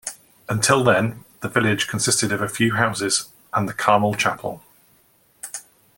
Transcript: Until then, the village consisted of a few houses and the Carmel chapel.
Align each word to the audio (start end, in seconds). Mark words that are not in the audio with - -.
Until 0.49 0.83
then, 0.83 1.25
the 1.41 1.47
village 1.47 1.87
consisted 1.87 2.31
of 2.31 2.41
a 2.41 2.49
few 2.49 2.73
houses 2.73 3.29
and 3.53 3.69
the 3.69 3.73
Carmel 3.75 4.15
chapel. 4.15 4.63